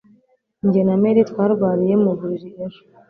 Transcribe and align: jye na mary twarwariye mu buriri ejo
jye 0.71 0.81
na 0.87 0.95
mary 1.01 1.21
twarwariye 1.29 1.95
mu 2.03 2.11
buriri 2.17 2.49
ejo 2.65 2.81